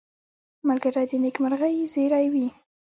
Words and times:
ملګری 0.67 1.05
د 1.09 1.11
نېکمرغۍ 1.23 1.75
زېری 1.93 2.27
وي 2.33 2.47